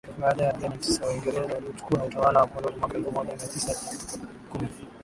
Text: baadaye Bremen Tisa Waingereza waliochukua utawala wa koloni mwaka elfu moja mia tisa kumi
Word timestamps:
baadaye 0.21 0.53
Bremen 0.53 0.79
Tisa 0.79 1.05
Waingereza 1.05 1.53
waliochukua 1.53 2.03
utawala 2.05 2.39
wa 2.41 2.47
koloni 2.47 2.77
mwaka 2.79 2.97
elfu 2.97 3.11
moja 3.11 3.29
mia 3.35 3.47
tisa 3.47 3.75
kumi 4.49 4.67